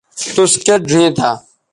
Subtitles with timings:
[0.33, 1.31] توس کیئت ڙھئیں تھا